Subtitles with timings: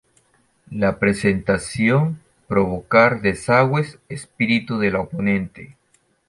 [0.71, 5.77] La presentación Provocar desagües espíritu de la oponente.